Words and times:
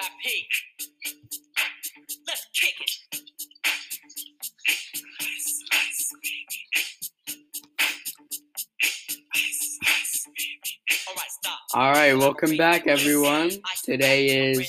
VIP. 0.00 0.32
Let's 2.26 2.46
kick 2.58 2.74
it. 2.80 2.90
All 11.74 11.92
right. 11.92 11.92
All 11.92 11.92
right, 11.92 12.14
welcome 12.14 12.56
back, 12.56 12.86
everyone. 12.86 13.50
Today 13.84 14.50
is 14.50 14.66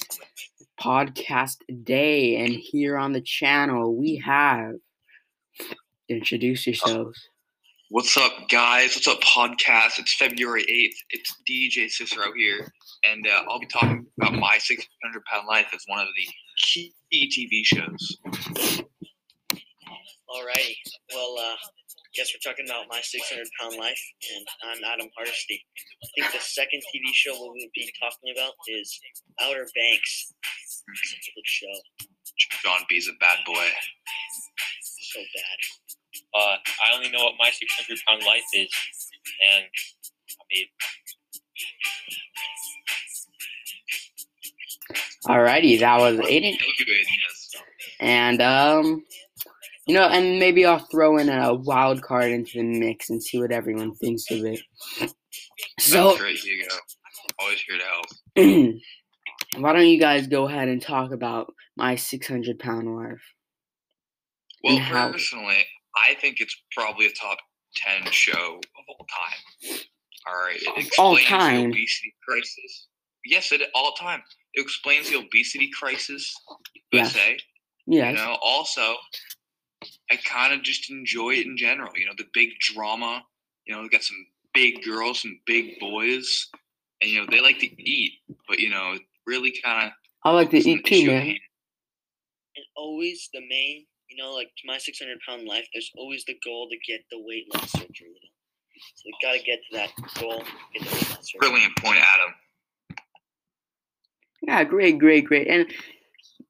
podcast 0.80 1.57
day, 1.84 2.36
and 2.36 2.54
here 2.54 2.98
on 2.98 3.13
the 3.13 3.21
channel 3.21 3.95
we 3.95 4.18
have 4.18 4.75
introduce 6.09 6.68
yourselves. 6.68 7.18
What's 7.89 8.18
up, 8.18 8.50
guys? 8.50 8.95
What's 8.95 9.07
up, 9.07 9.21
podcast? 9.21 10.00
It's 10.00 10.13
February 10.16 10.63
8th. 10.63 10.95
It's 11.11 11.36
DJ 11.50 11.89
Cicero 11.89 12.34
here, 12.36 12.73
and 13.04 13.25
uh, 13.27 13.43
I'll 13.49 13.59
be 13.59 13.68
talking 13.68 14.05
about 14.19 14.33
My 14.33 14.57
600 14.57 15.25
Pound 15.25 15.47
Life 15.47 15.68
as 15.73 15.83
one 15.87 16.00
of 16.00 16.07
the 16.15 16.28
key 16.57 16.93
TV 17.14 17.65
shows. 17.65 18.18
Alrighty. 20.29 20.75
Well, 21.14 21.36
uh, 21.37 21.56
guess 22.15 22.32
we're 22.33 22.43
talking 22.43 22.65
about 22.65 22.86
My 22.89 23.01
600 23.01 23.47
Pound 23.59 23.75
Life, 23.78 24.01
and 24.36 24.45
I'm 24.64 24.83
Adam 24.83 25.09
Hardesty. 25.15 25.65
I 26.04 26.07
think 26.15 26.33
the 26.33 26.39
second 26.39 26.82
TV 26.93 27.04
show 27.14 27.33
we'll 27.33 27.54
be 27.75 27.92
talking 28.00 28.33
about 28.36 28.54
is 28.68 29.00
Outer 29.42 29.68
Banks. 29.75 30.33
Such 30.93 31.29
a 31.29 31.31
good 31.36 31.47
show. 31.47 31.75
John 32.64 32.81
B's 32.89 33.08
a 33.08 33.14
bad 33.20 33.38
boy. 33.45 33.67
So 34.81 35.20
bad. 35.20 35.59
Uh, 36.33 36.56
I 36.56 36.95
only 36.95 37.09
know 37.09 37.23
what 37.23 37.33
my 37.39 37.50
600 37.50 38.00
pound 38.08 38.23
life 38.25 38.47
is, 38.53 38.72
and 39.56 39.66
I 39.66 40.44
mean, 40.52 40.67
Alrighty, 45.28 45.80
that 45.80 46.00
was 46.00 46.18
Aiden, 46.18 46.58
Thank 46.58 46.80
you, 46.80 46.86
Aiden. 46.86 47.16
Yes. 47.28 47.52
and 48.00 48.42
um, 48.42 49.04
you 49.86 49.94
know, 49.94 50.08
and 50.08 50.40
maybe 50.40 50.66
I'll 50.66 50.80
throw 50.92 51.18
in 51.18 51.30
a 51.30 51.54
wild 51.54 52.02
card 52.02 52.32
into 52.32 52.58
the 52.58 52.64
mix 52.80 53.09
and 53.09 53.22
see 53.22 53.40
what 53.40 53.52
everyone 53.52 53.94
thinks 53.95 54.30
of 54.32 54.44
it. 54.45 54.60
So, 55.80 56.10
That's 56.10 56.20
great, 56.20 56.38
Hugo. 56.38 56.73
Always 57.40 57.62
here 57.62 57.78
to 57.78 57.84
help. 57.84 58.76
why 59.64 59.73
don't 59.73 59.88
you 59.88 60.00
guys 60.00 60.28
go 60.28 60.48
ahead 60.48 60.68
and 60.70 60.82
talk 60.82 61.12
about 61.12 61.54
my 61.78 61.95
600 61.95 62.58
pound 62.60 62.94
wife? 62.94 63.22
Well, 64.64 64.78
how- 64.78 65.12
personally, 65.12 65.66
I 65.95 66.16
think 66.16 66.40
it's 66.40 66.56
probably 66.76 67.06
a 67.08 67.12
top 67.12 67.38
10 67.76 68.12
show 68.12 68.56
of 68.56 68.86
all 68.90 69.06
time. 69.08 69.78
All 70.28 70.36
right. 70.44 70.56
It 70.56 70.67
explains 70.67 70.92
All 71.00 71.16
the 71.16 71.23
time? 71.23 71.70
obesity 71.72 72.14
crisis. 72.28 72.88
Yes, 73.26 73.52
it 73.52 73.62
all 73.76 73.94
time. 73.94 74.22
It 74.54 74.62
explains 74.62 75.10
the 75.10 75.18
obesity 75.18 75.70
crisis, 75.78 76.36
Yes. 76.92 77.14
USA. 77.16 77.38
Yes. 77.88 78.12
You 78.12 78.24
know, 78.24 78.38
also, 78.42 78.96
I 80.10 80.16
kind 80.24 80.54
of 80.54 80.62
just 80.64 80.90
enjoy 80.92 81.32
it 81.32 81.46
in 81.46 81.58
general. 81.58 81.92
You 81.96 82.06
know, 82.06 82.14
the 82.18 82.28
big 82.34 82.50
drama. 82.60 83.24
You 83.66 83.76
know, 83.76 83.82
we 83.82 83.90
got 83.90 84.04
some 84.04 84.26
big 84.54 84.84
girls, 84.84 85.22
some 85.22 85.40
big 85.46 85.80
boys, 85.80 86.48
and 87.02 87.10
you 87.10 87.20
know 87.20 87.28
they 87.30 87.42
like 87.42 87.60
to 87.60 87.82
eat, 87.82 88.14
but 88.48 88.60
you 88.60 88.70
know, 88.70 88.94
it 88.94 89.02
really 89.26 89.54
kind 89.64 89.88
of 89.88 89.94
I 90.24 90.32
like 90.32 90.50
to 90.52 90.58
eat 90.58 90.86
too, 90.86 91.08
man. 91.08 91.36
And 92.56 92.66
always 92.76 93.30
the 93.34 93.42
main, 93.48 93.86
you 94.10 94.18
know, 94.22 94.34
like 94.34 94.52
My 94.66 94.78
600 94.78 95.18
Pound 95.28 95.48
Life, 95.48 95.68
there's 95.74 95.92
always 95.96 96.26
the 96.26 96.38
goal 96.44 96.68
to 96.70 96.78
get 96.92 97.02
the 97.10 97.18
weight 97.20 97.46
loss 97.54 97.72
surgery. 97.72 97.90
You 98.02 98.14
know? 98.14 98.84
So 98.96 99.04
they 99.06 99.28
got 99.28 99.34
to 99.40 99.44
get 99.44 99.60
to 99.72 99.78
that 99.78 100.20
goal, 100.20 100.44
get 100.74 100.84
the 100.84 100.96
weight 100.96 101.10
loss 101.10 101.32
surgery. 101.32 101.40
Brilliant 101.40 101.76
point, 101.78 102.00
Adam. 102.00 102.34
Yeah, 104.52 104.66
great, 104.66 105.00
great, 105.00 105.24
great. 105.26 105.48
And 105.48 105.66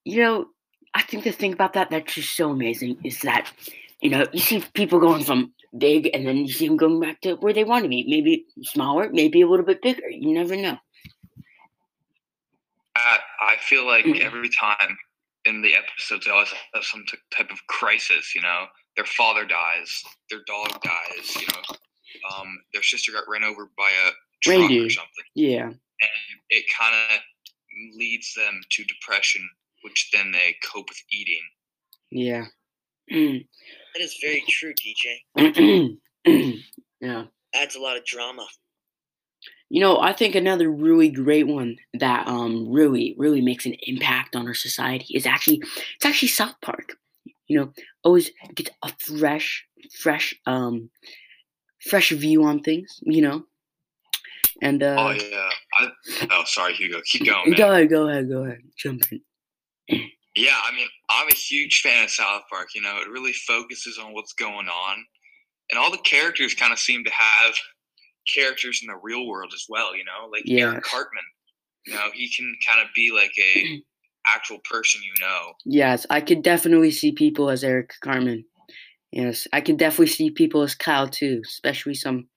you 0.05 0.23
know, 0.23 0.47
I 0.95 1.03
think 1.03 1.23
the 1.23 1.31
thing 1.31 1.53
about 1.53 1.73
that 1.73 1.91
that's 1.91 2.15
just 2.15 2.35
so 2.35 2.49
amazing 2.49 2.97
is 3.03 3.19
that 3.19 3.51
you 4.01 4.09
know 4.09 4.25
you 4.33 4.39
see 4.39 4.63
people 4.73 4.99
going 4.99 5.23
from 5.23 5.53
big 5.77 6.09
and 6.11 6.25
then 6.25 6.37
you 6.37 6.51
see 6.51 6.67
them 6.67 6.77
going 6.77 6.99
back 6.99 7.21
to 7.21 7.35
where 7.35 7.53
they 7.53 7.63
want 7.63 7.83
to 7.83 7.89
be. 7.89 8.03
Maybe 8.07 8.45
smaller, 8.63 9.11
maybe 9.13 9.41
a 9.41 9.47
little 9.47 9.65
bit 9.65 9.83
bigger. 9.83 10.09
You 10.09 10.33
never 10.33 10.55
know. 10.55 10.77
I, 12.95 13.19
I 13.39 13.55
feel 13.57 13.85
like 13.85 14.05
Mhm. 14.05 14.19
every 14.19 14.49
time 14.49 14.97
in 15.45 15.61
the 15.61 15.75
episodes, 15.75 16.25
they 16.25 16.31
always 16.31 16.51
have 16.73 16.83
some 16.83 17.05
t- 17.07 17.17
type 17.37 17.51
of 17.51 17.65
crisis. 17.67 18.33
You 18.33 18.41
know, 18.41 18.65
their 18.95 19.05
father 19.05 19.45
dies, 19.45 20.03
their 20.31 20.41
dog 20.47 20.81
dies. 20.81 21.35
You 21.39 21.47
know, 21.53 21.75
um, 22.35 22.47
their 22.73 22.81
sister 22.83 23.11
got 23.11 23.29
run 23.29 23.43
over 23.43 23.69
by 23.77 23.91
a 23.91 24.09
truck 24.41 24.57
Reindeer. 24.57 24.87
or 24.87 24.89
something, 24.89 25.25
Yeah, 25.35 25.65
and 25.67 25.79
it 26.49 26.65
kind 26.77 26.95
of 27.11 27.19
leads 27.97 28.33
them 28.33 28.61
to 28.69 28.83
depression, 28.83 29.47
which 29.83 30.09
then 30.13 30.31
they 30.31 30.55
cope 30.63 30.89
with 30.89 31.01
eating. 31.11 31.41
yeah. 32.11 32.45
That 33.93 34.01
is 34.01 34.17
very 34.21 34.43
true, 34.47 34.73
DJ. 34.73 36.59
yeah. 37.01 37.23
Adds 37.53 37.75
a 37.75 37.79
lot 37.79 37.97
of 37.97 38.05
drama. 38.05 38.45
You 39.69 39.81
know, 39.81 39.99
I 39.99 40.13
think 40.13 40.35
another 40.35 40.69
really 40.69 41.09
great 41.09 41.47
one 41.47 41.77
that 41.93 42.27
um 42.27 42.69
really 42.69 43.15
really 43.17 43.41
makes 43.41 43.65
an 43.65 43.75
impact 43.87 44.35
on 44.35 44.47
our 44.47 44.53
society 44.53 45.13
is 45.15 45.25
actually 45.25 45.61
it's 45.95 46.05
actually 46.05 46.27
South 46.27 46.55
Park. 46.61 46.97
You 47.47 47.59
know, 47.59 47.73
always 48.03 48.31
gets 48.55 48.71
a 48.83 48.91
fresh 48.99 49.65
fresh 49.99 50.33
um 50.45 50.89
fresh 51.81 52.11
view 52.11 52.43
on 52.43 52.61
things, 52.61 52.99
you 53.01 53.21
know. 53.21 53.45
And 54.61 54.83
uh 54.83 54.95
oh 54.97 55.11
yeah. 55.11 55.49
I, 55.79 55.91
oh, 56.31 56.43
sorry, 56.45 56.73
Hugo. 56.73 57.01
Keep 57.05 57.25
going, 57.25 57.49
man. 57.49 57.57
go 57.57 57.71
ahead, 57.71 57.89
go 57.89 58.07
ahead, 58.07 58.29
go 58.29 58.43
ahead. 58.43 58.59
Jump 58.77 59.01
in. 59.11 59.21
Yeah, 60.35 60.55
I 60.63 60.73
mean, 60.75 60.87
I'm 61.09 61.27
a 61.27 61.33
huge 61.33 61.81
fan 61.81 62.03
of 62.03 62.09
South 62.09 62.43
Park. 62.49 62.69
You 62.75 62.81
know, 62.81 62.97
it 63.01 63.09
really 63.09 63.33
focuses 63.33 63.97
on 63.97 64.13
what's 64.13 64.33
going 64.33 64.67
on, 64.67 65.05
and 65.71 65.79
all 65.79 65.91
the 65.91 65.97
characters 65.97 66.53
kind 66.53 66.71
of 66.71 66.79
seem 66.79 67.03
to 67.03 67.11
have 67.11 67.55
characters 68.33 68.81
in 68.81 68.87
the 68.87 68.99
real 69.01 69.27
world 69.27 69.51
as 69.53 69.65
well. 69.67 69.95
You 69.95 70.05
know, 70.05 70.29
like 70.31 70.43
Eric 70.47 70.83
Cartman. 70.83 71.23
You 71.87 71.95
know, 71.95 72.09
he 72.13 72.31
can 72.31 72.53
kind 72.67 72.79
of 72.81 72.93
be 72.95 73.11
like 73.11 73.31
a 73.39 73.81
actual 74.35 74.59
person 74.69 75.01
you 75.03 75.13
know. 75.19 75.53
Yes, 75.65 76.05
I 76.09 76.21
could 76.21 76.43
definitely 76.43 76.91
see 76.91 77.11
people 77.11 77.49
as 77.49 77.63
Eric 77.63 77.93
Cartman. 78.01 78.45
Yes, 79.11 79.47
I 79.51 79.59
could 79.59 79.77
definitely 79.77 80.07
see 80.07 80.29
people 80.29 80.61
as 80.61 80.75
Kyle 80.75 81.09
too, 81.09 81.41
especially 81.43 81.95
some 81.95 82.27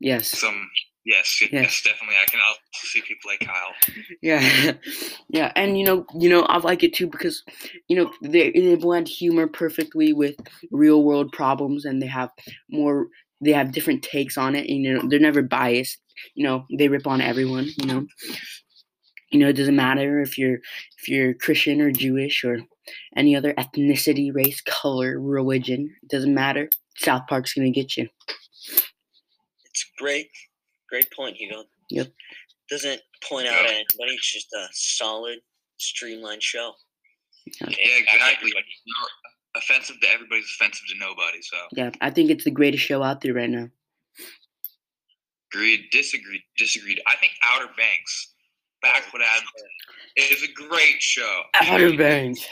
Yes. 0.00 0.28
Some 0.28 0.68
yes, 1.06 1.40
yes, 1.42 1.50
Yes. 1.52 1.82
definitely. 1.82 2.16
I 2.22 2.26
can 2.30 2.40
also 2.46 2.60
see 2.74 3.02
people 3.02 3.30
like 3.30 3.40
Kyle. 3.40 3.74
Yeah, 4.22 4.72
yeah, 5.28 5.52
and 5.56 5.78
you 5.78 5.84
know, 5.86 6.06
you 6.18 6.28
know, 6.28 6.42
I 6.42 6.58
like 6.58 6.82
it 6.82 6.94
too 6.94 7.06
because, 7.08 7.42
you 7.88 7.96
know, 7.96 8.12
they 8.22 8.50
they 8.52 8.74
blend 8.76 9.08
humor 9.08 9.46
perfectly 9.46 10.12
with 10.12 10.36
real 10.70 11.04
world 11.04 11.32
problems, 11.32 11.84
and 11.84 12.02
they 12.02 12.06
have 12.08 12.30
more, 12.70 13.08
they 13.40 13.52
have 13.52 13.72
different 13.72 14.02
takes 14.02 14.38
on 14.38 14.54
it, 14.56 14.68
and 14.68 14.84
you 14.84 14.94
know, 14.94 15.08
they're 15.08 15.20
never 15.20 15.42
biased. 15.42 15.98
You 16.34 16.44
know, 16.44 16.66
they 16.78 16.88
rip 16.88 17.06
on 17.06 17.20
everyone. 17.20 17.68
You 17.80 17.86
know, 17.86 18.06
you 19.30 19.40
know, 19.40 19.48
it 19.48 19.54
doesn't 19.56 19.76
matter 19.76 20.20
if 20.20 20.38
you're 20.38 20.58
if 20.98 21.08
you're 21.08 21.34
Christian 21.34 21.80
or 21.80 21.90
Jewish 21.90 22.44
or 22.44 22.58
any 23.16 23.34
other 23.36 23.52
ethnicity, 23.54 24.34
race, 24.34 24.60
color, 24.62 25.20
religion. 25.20 25.94
It 26.02 26.10
doesn't 26.10 26.34
matter. 26.34 26.68
South 26.98 27.22
Park's 27.28 27.54
gonna 27.54 27.70
get 27.70 27.96
you. 27.96 28.08
It's 29.66 29.84
great. 29.98 30.30
Great 30.88 31.10
point, 31.12 31.36
Hugo. 31.36 31.64
Yep. 31.90 32.12
Doesn't 32.70 33.00
point 33.28 33.46
out 33.48 33.64
at 33.64 33.70
anybody. 33.70 34.14
It's 34.14 34.32
just 34.32 34.52
a 34.52 34.66
solid, 34.72 35.38
streamlined 35.78 36.42
show. 36.42 36.72
Yeah, 37.46 37.66
That's 37.66 37.78
exactly. 37.78 38.20
everybody. 38.20 38.66
You 38.84 38.94
know, 39.00 39.08
offensive 39.60 39.96
to 40.00 40.08
everybody's 40.10 40.50
offensive 40.60 40.86
to 40.88 40.98
nobody. 40.98 41.40
So 41.42 41.56
Yeah, 41.72 41.90
I 42.00 42.10
think 42.10 42.30
it's 42.30 42.44
the 42.44 42.50
greatest 42.50 42.82
show 42.84 43.02
out 43.02 43.20
there 43.20 43.34
right 43.34 43.48
now. 43.50 43.68
agreed, 45.52 45.86
disagreed, 45.92 46.42
disagreed. 46.56 47.00
I 47.06 47.16
think 47.16 47.32
Outer 47.52 47.68
Banks, 47.76 48.34
back 48.82 49.04
oh, 49.06 49.10
what 49.12 49.22
Adam 49.22 49.46
said, 49.56 50.32
is 50.32 50.42
a 50.42 50.52
great 50.52 51.00
show. 51.00 51.42
Outer 51.54 51.96
Banks. 51.96 52.44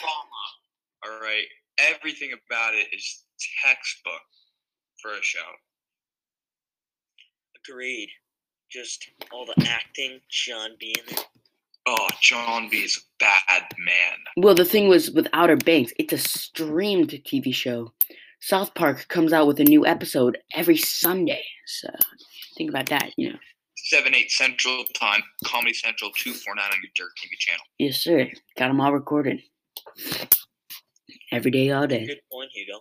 All 1.04 1.20
right, 1.20 1.44
everything 1.78 2.30
about 2.32 2.74
it 2.74 2.86
is 2.94 3.24
textbook 3.64 4.20
for 5.02 5.12
a 5.12 5.22
show. 5.22 5.40
Agreed. 7.68 8.08
Just 8.74 9.08
all 9.32 9.46
the 9.46 9.68
acting, 9.68 10.18
John 10.28 10.70
B 10.80 10.92
in 10.98 11.14
there. 11.14 11.24
Oh, 11.86 12.08
John 12.20 12.68
B 12.68 12.78
is 12.78 12.96
a 12.96 13.24
bad 13.24 13.62
man. 13.78 14.18
Well, 14.36 14.56
the 14.56 14.64
thing 14.64 14.88
was 14.88 15.12
with 15.12 15.28
Outer 15.32 15.56
Banks, 15.58 15.92
it's 15.96 16.12
a 16.12 16.18
streamed 16.18 17.10
TV 17.10 17.54
show. 17.54 17.92
South 18.40 18.74
Park 18.74 19.06
comes 19.06 19.32
out 19.32 19.46
with 19.46 19.60
a 19.60 19.64
new 19.64 19.86
episode 19.86 20.38
every 20.52 20.76
Sunday. 20.76 21.44
So 21.66 21.88
think 22.58 22.68
about 22.68 22.86
that, 22.86 23.12
you 23.16 23.30
know. 23.30 23.38
Seven 23.76 24.12
eight 24.12 24.32
Central 24.32 24.82
Time, 24.98 25.22
Comedy 25.44 25.72
Central, 25.72 26.10
two 26.16 26.32
four 26.32 26.56
nine 26.56 26.64
on 26.64 26.78
your 26.82 26.90
Jerk 26.96 27.10
TV 27.16 27.38
channel. 27.38 27.64
Yes, 27.78 27.98
sir. 27.98 28.28
Got 28.58 28.68
them 28.68 28.80
all 28.80 28.92
recorded. 28.92 29.40
Every 31.30 31.52
day, 31.52 31.70
all 31.70 31.86
day. 31.86 32.06
Good 32.06 32.22
point, 32.32 32.50
Hugo. 32.52 32.80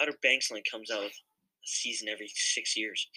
Outer 0.00 0.14
Banks 0.22 0.50
only 0.50 0.62
comes 0.70 0.90
out 0.90 1.02
with 1.02 1.12
a 1.12 1.14
season 1.64 2.08
every 2.08 2.30
six 2.34 2.78
years. 2.78 3.10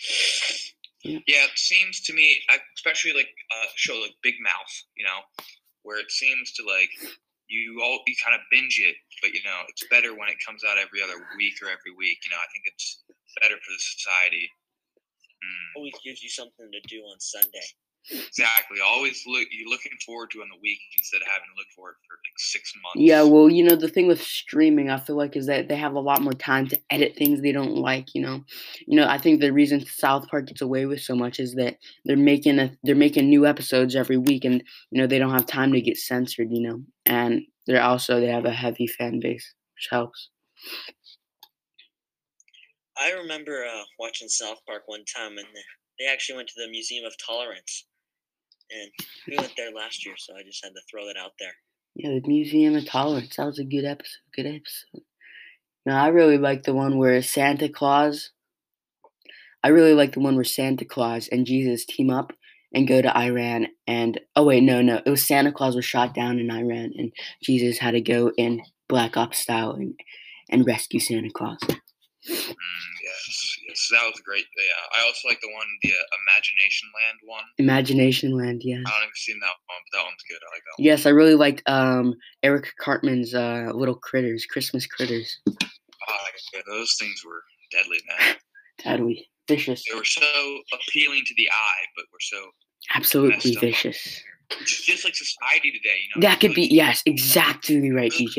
Yeah, 1.04 1.46
it 1.46 1.58
seems 1.58 2.02
to 2.02 2.14
me, 2.14 2.42
especially 2.76 3.14
like 3.14 3.30
a 3.30 3.68
show 3.76 3.96
like 4.02 4.16
Big 4.24 4.36
Mouth, 4.42 4.74
you 4.96 5.06
know, 5.06 5.22
where 5.84 6.00
it 6.00 6.12
seems 6.12 6.52
to 6.54 6.64
like 6.66 6.90
you 7.48 7.80
all 7.84 8.00
you 8.08 8.16
kind 8.24 8.36
of 8.36 8.42
binge 8.52 8.82
it, 8.84 8.96
but 9.22 9.32
you 9.32 9.42
know 9.46 9.64
it's 9.70 9.86
better 9.90 10.12
when 10.18 10.30
it 10.30 10.38
comes 10.46 10.64
out 10.68 10.78
every 10.78 11.02
other 11.02 11.16
week 11.38 11.56
or 11.62 11.70
every 11.70 11.94
week. 11.98 12.20
You 12.26 12.32
know, 12.32 12.42
I 12.42 12.50
think 12.52 12.66
it's 12.66 13.04
better 13.42 13.56
for 13.56 13.72
the 13.72 13.80
society. 13.80 14.50
Mm, 15.44 15.78
Always 15.78 15.94
gives 16.04 16.24
you 16.24 16.30
something 16.30 16.70
to 16.72 16.82
do 16.88 17.04
on 17.06 17.20
Sunday. 17.20 17.68
Exactly. 18.10 18.78
Always 18.86 19.24
look 19.26 19.48
you're 19.52 19.70
looking 19.70 19.92
forward 20.06 20.32
to 20.32 20.40
it 20.40 20.44
on 20.44 20.50
the 20.50 20.60
week 20.62 20.80
instead 20.98 21.22
of 21.22 21.28
having 21.28 21.48
to 21.54 21.58
look 21.58 21.68
for 21.76 21.92
it 21.92 21.96
for 22.08 22.16
like 22.16 22.38
six 22.38 22.74
months. 22.84 23.00
Yeah, 23.00 23.24
well, 23.24 23.50
you 23.50 23.64
know, 23.64 23.76
the 23.76 23.88
thing 23.88 24.08
with 24.08 24.22
streaming, 24.22 24.90
I 24.90 25.00
feel 25.00 25.18
like, 25.18 25.36
is 25.36 25.48
that 25.48 25.68
they 25.68 25.76
have 25.76 25.94
a 25.94 26.00
lot 26.00 26.22
more 26.22 26.34
time 26.34 26.68
to 26.68 26.80
edit 26.90 27.16
things 27.16 27.42
they 27.42 27.52
don't 27.52 27.76
like. 27.76 28.14
You 28.14 28.22
know, 28.22 28.44
you 28.86 28.96
know, 28.96 29.08
I 29.08 29.18
think 29.18 29.40
the 29.40 29.54
reason 29.54 29.86
South 29.86 30.28
Park 30.28 30.48
gets 30.48 30.62
away 30.62 30.86
with 30.86 31.02
so 31.02 31.16
much 31.16 31.40
is 31.40 31.56
that 31.56 31.78
they're 32.06 32.18
making 32.18 32.60
a 32.60 32.72
they're 32.84 32.96
making 32.96 33.30
new 33.30 33.46
episodes 33.46 33.96
every 33.96 34.18
week, 34.18 34.46
and 34.46 34.64
you 34.92 35.02
know 35.02 35.08
they 35.08 35.20
don't 35.20 35.32
have 35.32 35.46
time 35.46 35.72
to 35.74 35.82
get 35.82 35.98
censored. 35.98 36.50
You 36.52 36.62
know, 36.62 36.82
and 37.06 37.42
they're 37.66 37.84
also 37.84 38.20
they 38.20 38.28
have 38.28 38.46
a 38.46 38.52
heavy 38.52 38.88
fan 38.88 39.20
base, 39.20 39.54
which 39.76 39.88
helps. 39.92 40.30
I 43.00 43.12
remember 43.12 43.64
uh, 43.64 43.84
watching 44.00 44.28
South 44.28 44.58
Park 44.66 44.84
one 44.88 45.04
time, 45.06 45.38
and 45.38 45.48
they 46.00 46.06
actually 46.06 46.38
went 46.38 46.48
to 46.50 46.62
the 46.64 46.70
Museum 46.70 47.06
of 47.06 47.14
Tolerance, 47.18 47.86
and 48.72 48.92
we 49.28 49.38
went 49.38 49.54
there 49.58 49.72
last 49.72 50.06
year, 50.06 50.16
so 50.18 50.34
I 50.36 50.44
just 50.44 50.64
had 50.64 50.74
to 50.74 50.82
throw 50.90 51.06
that 51.08 51.18
out 51.18 51.34
there. 51.40 51.54
Yeah, 51.96 52.20
the 52.20 52.28
Museum 52.28 52.76
of 52.76 52.86
Tolerance. 52.86 53.36
That 53.36 53.46
was 53.46 53.60
a 53.60 53.64
good 53.64 53.86
episode. 53.86 54.20
Good 54.36 54.46
episode. 54.46 55.04
Now 55.86 56.04
I 56.04 56.10
really 56.10 56.38
like 56.38 56.64
the 56.64 56.74
one 56.74 56.98
where 56.98 57.22
Santa 57.22 57.70
Claus. 57.70 58.32
I 59.64 59.70
really 59.70 59.94
like 59.94 60.14
the 60.14 60.20
one 60.20 60.36
where 60.36 60.44
Santa 60.44 60.86
Claus 60.86 61.28
and 61.30 61.46
Jesus 61.46 61.86
team 61.86 62.10
up 62.10 62.34
and 62.74 62.88
go 62.88 63.02
to 63.02 63.18
Iran. 63.18 63.68
And 63.88 64.20
oh 64.36 64.44
wait, 64.44 64.64
no, 64.64 64.82
no, 64.82 65.02
it 65.06 65.10
was 65.10 65.26
Santa 65.26 65.52
Claus 65.52 65.76
was 65.76 65.86
shot 65.86 66.14
down 66.14 66.40
in 66.40 66.52
Iran, 66.52 66.92
and 66.98 67.12
Jesus 67.42 67.80
had 67.80 67.92
to 67.92 68.02
go 68.02 68.32
in 68.38 68.62
Black 68.88 69.18
Ops 69.18 69.40
style 69.40 69.72
and 69.72 70.00
and 70.50 70.66
rescue 70.66 71.00
Santa 71.00 71.32
Claus. 71.32 71.60
Mm, 71.64 71.76
yes, 72.28 73.57
yes, 73.68 73.88
that 73.92 74.04
was 74.08 74.20
great. 74.22 74.46
Yeah, 74.58 75.00
I 75.02 75.06
also 75.08 75.28
like 75.28 75.40
the 75.42 75.50
one, 75.54 75.68
the 75.84 75.90
uh, 75.90 76.18
Imagination 76.28 76.88
Land 76.96 77.18
one. 77.24 77.44
Imagination 77.58 78.32
Land, 78.38 78.62
yeah. 78.64 78.78
I 78.86 78.90
don't 78.90 79.04
even 79.04 79.12
seen 79.16 79.40
that 79.42 79.48
one, 79.68 79.82
but 79.92 79.98
that 79.98 80.04
one's 80.06 80.24
good. 80.30 80.40
I 80.42 80.50
like 80.56 80.64
that 80.64 80.82
one. 80.82 80.86
Yes, 80.86 81.06
I 81.06 81.10
really 81.10 81.36
liked 81.36 81.64
um 81.70 82.14
Eric 82.44 82.74
Cartman's 82.80 83.34
uh 83.34 83.72
little 83.74 83.96
critters, 83.96 84.46
Christmas 84.46 84.86
critters. 84.88 85.40
Ah, 85.48 86.14
yeah, 86.54 86.62
those 86.68 86.96
things 87.00 87.22
were 87.26 87.42
deadly, 87.72 87.98
man. 88.08 88.36
Deadly, 88.84 89.28
vicious, 89.48 89.84
They 89.90 89.96
were 89.98 90.04
so 90.06 90.22
appealing 90.72 91.24
to 91.26 91.34
the 91.36 91.50
eye, 91.50 91.84
but 91.96 92.06
were 92.14 92.20
so 92.22 92.46
absolutely 92.94 93.56
vicious. 93.56 94.22
it's 94.52 94.86
just 94.86 95.04
like 95.04 95.16
society 95.16 95.72
today. 95.72 95.98
You 96.04 96.22
know, 96.22 96.28
That 96.30 96.40
could 96.40 96.54
be 96.54 96.68
yes, 96.68 97.02
exactly 97.08 97.90
right, 97.92 98.12
DJ. 98.12 98.38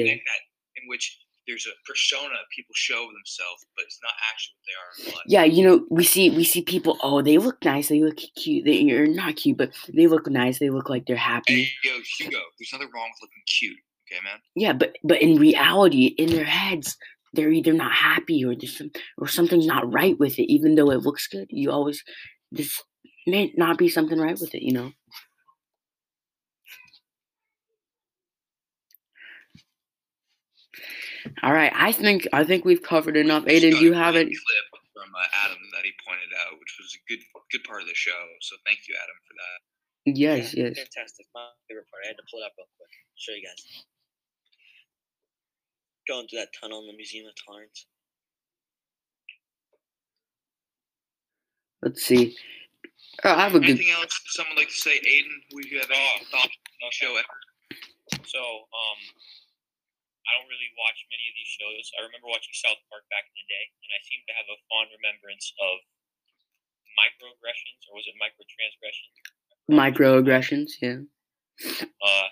in 0.77 0.83
which 0.87 1.19
there's 1.49 1.67
a 1.67 1.73
persona 1.85 2.35
people 2.55 2.75
show 2.77 3.07
themselves, 3.07 3.67
but 3.75 3.85
it's 3.85 3.99
not 4.03 4.13
actually 4.31 4.55
what 4.55 4.67
they 4.69 5.09
are 5.09 5.17
in. 5.17 5.23
Yeah, 5.27 5.45
you 5.45 5.67
know, 5.67 5.87
we 5.91 6.05
see 6.05 6.31
we 6.31 6.45
see 6.45 6.63
people. 6.63 6.99
Oh, 7.03 7.23
they 7.23 7.39
look 7.39 7.65
nice. 7.65 7.89
They 7.89 8.03
look 8.03 8.19
cute. 8.37 8.67
They 8.67 8.89
are 8.93 9.07
not 9.07 9.37
cute, 9.37 9.57
but 9.57 9.73
they 9.93 10.07
look 10.07 10.29
nice. 10.29 10.59
They 10.59 10.71
look 10.71 10.89
like 10.89 11.07
they're 11.07 11.17
happy. 11.17 11.65
Hey, 11.65 11.71
yo, 11.83 11.93
Hugo, 12.19 12.39
there's 12.59 12.73
nothing 12.73 12.91
wrong 12.95 13.09
with 13.11 13.23
looking 13.23 13.43
cute. 13.59 13.79
Okay, 14.07 14.23
man. 14.23 14.39
Yeah, 14.55 14.75
but 14.75 14.97
but 15.03 15.21
in 15.23 15.37
reality, 15.37 16.07
in 16.19 16.31
their 16.31 16.45
heads, 16.45 16.97
they're 17.33 17.51
either 17.51 17.73
not 17.73 17.93
happy 17.93 18.45
or 18.45 18.55
there's 18.55 18.77
some 18.77 18.91
or 19.17 19.27
something's 19.27 19.67
not 19.67 19.91
right 19.93 20.19
with 20.19 20.39
it. 20.39 20.53
Even 20.53 20.75
though 20.75 20.91
it 20.91 21.03
looks 21.03 21.27
good, 21.27 21.47
you 21.51 21.71
always 21.71 22.05
this 22.53 22.81
may 23.27 23.53
not 23.57 23.79
be 23.79 23.89
something 23.89 24.19
right 24.19 24.39
with 24.39 24.55
it. 24.55 24.63
You 24.63 24.73
know. 24.73 24.93
All 31.43 31.53
right, 31.53 31.73
I 31.75 31.93
think 31.93 32.27
I 32.33 32.45
think 32.45 32.65
we've 32.65 32.83
covered 32.83 33.17
enough. 33.17 33.45
Aiden, 33.45 33.73
got 33.73 33.79
do 33.81 33.85
you 33.85 33.93
a 33.95 33.97
have 33.97 34.15
great 34.15 34.29
it? 34.29 34.37
clip 34.39 34.67
from 34.95 35.11
uh, 35.15 35.45
Adam 35.45 35.59
that 35.75 35.85
he 35.85 35.93
pointed 36.07 36.31
out, 36.47 36.59
which 36.59 36.77
was 36.79 36.91
a 36.97 37.01
good 37.09 37.21
good 37.53 37.65
part 37.65 37.83
of 37.83 37.89
the 37.89 37.95
show. 37.95 38.19
So 38.41 38.57
thank 38.67 38.81
you, 38.89 38.95
Adam, 38.97 39.19
for 39.27 39.35
that. 39.35 39.59
Yes, 40.19 40.55
Yeah, 40.55 40.65
yes. 40.73 40.79
Fantastic. 40.79 41.27
My 41.35 41.49
favorite 41.69 41.87
part. 41.91 42.03
I 42.05 42.09
had 42.09 42.17
to 42.17 42.25
pull 42.31 42.41
it 42.41 42.47
up 42.47 42.53
real 42.57 42.67
quick. 42.79 42.91
Show 43.17 43.33
you 43.33 43.43
guys. 43.45 43.61
Going 46.09 46.27
through 46.29 46.41
that 46.41 46.49
tunnel 46.59 46.81
in 46.81 46.87
the 46.89 46.97
Museum 46.97 47.27
of 47.29 47.35
Tolerance. 47.45 47.85
Let's 51.83 52.03
see. 52.03 52.37
Oh, 53.25 53.31
I 53.35 53.43
have 53.43 53.55
a 53.55 53.61
good. 53.61 53.71
Anything 53.71 53.91
else 53.93 54.19
someone 54.27 54.57
like 54.57 54.69
to 54.69 54.75
say, 54.75 54.99
Aiden? 54.99 55.37
We 55.55 55.79
have 55.79 55.91
any 55.91 55.99
Oh, 56.01 56.25
thoughts 56.31 56.57
on 56.57 56.89
the 56.89 56.93
show 56.93 57.13
ever? 57.17 57.37
So, 58.25 58.39
um, 58.41 58.99
I 60.29 60.37
don't 60.37 60.51
really 60.53 60.69
watch 60.77 61.01
many 61.09 61.25
of 61.27 61.35
these 61.35 61.49
shows. 61.57 61.85
I 61.97 62.05
remember 62.05 62.29
watching 62.29 62.53
South 62.53 62.79
Park 62.93 63.09
back 63.09 63.25
in 63.25 63.35
the 63.35 63.47
day, 63.49 63.65
and 63.85 63.91
I 63.97 64.01
seem 64.05 64.21
to 64.29 64.35
have 64.37 64.49
a 64.53 64.59
fond 64.69 64.93
remembrance 64.93 65.49
of 65.57 65.81
microaggressions, 67.01 67.81
or 67.89 67.97
was 67.97 68.07
it 68.07 68.17
microtransgressions? 68.21 69.17
Microaggressions, 69.73 70.71
yeah. 70.85 71.01
Uh, 72.05 72.29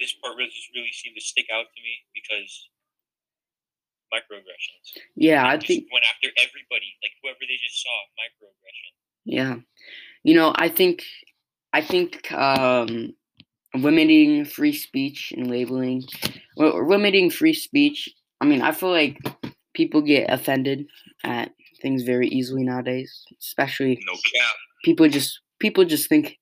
this 0.00 0.14
part 0.18 0.34
really 0.36 0.50
just 0.50 0.72
really 0.74 0.90
seemed 0.92 1.14
to 1.16 1.24
stick 1.24 1.46
out 1.52 1.66
to 1.74 1.80
me 1.82 1.94
because 2.16 2.68
microaggressions. 4.12 5.02
Yeah, 5.14 5.46
I 5.46 5.56
They 5.56 5.58
just 5.58 5.66
think 5.68 5.92
went 5.92 6.04
after 6.08 6.28
everybody, 6.38 6.96
like 7.02 7.12
whoever 7.22 7.38
they 7.40 7.58
just 7.62 7.82
saw. 7.82 7.96
Microaggression. 8.18 8.90
yeah. 9.24 9.54
You 10.24 10.34
know, 10.34 10.52
I 10.56 10.68
think 10.68 11.02
I 11.72 11.80
think 11.82 12.30
um 12.32 13.14
limiting 13.82 14.44
free 14.44 14.72
speech 14.72 15.32
and 15.36 15.50
labeling 15.50 16.02
well, 16.56 16.86
limiting 16.86 17.30
free 17.30 17.52
speech, 17.52 18.08
I 18.40 18.46
mean, 18.46 18.62
I 18.62 18.72
feel 18.72 18.90
like 18.90 19.18
people 19.74 20.00
get 20.00 20.30
offended 20.30 20.86
at 21.24 21.52
things 21.82 22.02
very 22.02 22.28
easily 22.28 22.64
nowadays, 22.64 23.24
especially 23.40 24.02
No 24.06 24.14
cap. 24.14 24.56
people 24.84 25.08
just 25.08 25.40
people 25.58 25.84
just 25.84 26.08
think 26.08 26.38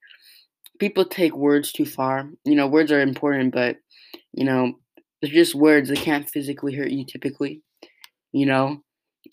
people 0.78 1.04
take 1.04 1.36
words 1.36 1.72
too 1.72 1.86
far. 1.86 2.28
You 2.44 2.54
know, 2.54 2.66
words 2.66 2.92
are 2.92 3.00
important, 3.00 3.52
but 3.54 3.76
you 4.32 4.44
know, 4.44 4.74
they're 5.20 5.30
just 5.30 5.54
words. 5.54 5.88
They 5.88 5.96
can't 5.96 6.28
physically 6.28 6.74
hurt 6.74 6.90
you 6.90 7.04
typically. 7.06 7.62
You 8.32 8.46
know, 8.46 8.82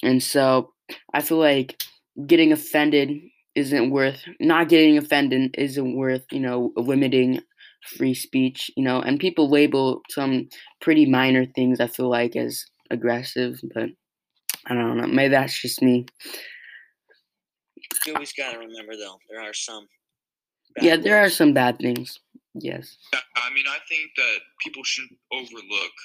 and 0.04 0.21
so 0.21 0.74
I 1.13 1.21
feel 1.21 1.38
like 1.39 1.81
getting 2.27 2.51
offended 2.51 3.18
isn't 3.56 3.89
worth 3.89 4.24
not 4.39 4.69
getting 4.69 4.97
offended 4.97 5.54
isn't 5.57 5.95
worth 5.95 6.24
you 6.31 6.39
know 6.39 6.71
limiting 6.77 7.42
free 7.97 8.14
speech. 8.14 8.71
You 8.76 8.83
know, 8.83 9.02
and 9.02 9.19
people 9.19 9.50
label 9.50 10.02
some 10.09 10.50
pretty 10.81 11.06
minor 11.06 11.45
things. 11.45 11.80
I 11.80 11.88
feel 11.88 12.09
like 12.09 12.35
as 12.35 12.66
aggressive, 12.90 13.59
but 13.73 13.90
I 14.68 14.73
don't 14.73 14.97
know. 14.97 15.07
Maybe 15.07 15.31
that's 15.31 15.59
just 15.59 15.81
me. 15.81 16.06
You 18.06 18.14
always 18.14 18.33
gotta 18.33 18.57
remember 18.57 18.95
though, 18.95 19.18
there 19.30 19.42
are 19.42 19.54
some. 19.54 19.88
bad 20.76 20.83
Yeah, 20.83 20.95
there 20.97 21.18
are 21.18 21.30
some 21.30 21.54
bad 21.54 21.78
things. 21.80 22.19
Yes. 22.54 22.97
I 23.14 23.54
mean, 23.54 23.66
I 23.68 23.78
think 23.88 24.11
that 24.18 24.38
people 24.59 24.83
shouldn't 24.83 25.18
overlook, 25.31 25.95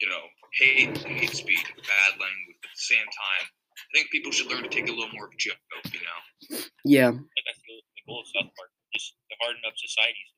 you 0.00 0.08
know, 0.08 0.22
hate, 0.54 0.96
hate 0.98 1.30
speech, 1.30 1.64
bad 1.64 2.12
language. 2.18 2.58
At 2.62 2.70
the 2.70 2.86
same 2.86 3.06
time, 3.06 3.46
I 3.48 3.90
think 3.94 4.10
people 4.10 4.30
should 4.30 4.46
learn 4.46 4.62
to 4.62 4.68
take 4.68 4.88
a 4.88 4.92
little 4.92 5.12
more 5.12 5.26
of 5.26 5.32
a 5.34 5.38
joke. 5.38 5.58
You 5.92 6.00
know, 6.00 6.58
Yeah. 6.84 7.10
Like 7.10 7.48
I 7.50 7.54
feel 7.66 7.80
the 7.82 8.02
goal 8.06 8.20
of 8.20 8.26
South 8.30 8.50
Park 8.54 8.70
is 8.94 9.14
to 9.30 9.36
harden 9.42 9.62
up 9.66 9.74
societies 9.76 10.30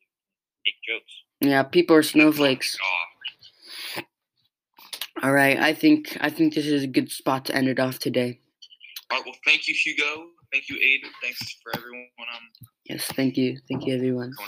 to 0.64 0.70
take 0.70 0.82
jokes. 0.88 1.12
Yeah, 1.40 1.62
people 1.62 1.96
are 1.96 2.02
snowflakes. 2.02 2.76
All 5.22 5.32
right, 5.32 5.58
I 5.58 5.72
think 5.72 6.16
I 6.20 6.30
think 6.30 6.54
this 6.54 6.66
is 6.66 6.82
a 6.82 6.86
good 6.88 7.10
spot 7.10 7.44
to 7.46 7.54
end 7.54 7.68
it 7.68 7.78
off 7.78 7.98
today. 7.98 8.40
All 9.10 9.18
right. 9.18 9.26
Well, 9.26 9.36
thank 9.46 9.68
you, 9.68 9.74
Hugo. 9.74 10.26
Thank 10.52 10.68
you, 10.68 10.76
Aiden. 10.76 11.10
Thanks 11.22 11.56
for 11.62 11.72
everyone. 11.76 12.06
Um, 12.18 12.68
Yes, 12.84 13.06
thank 13.06 13.38
you, 13.38 13.58
thank 13.66 13.86
you, 13.86 13.94
everyone. 13.94 14.34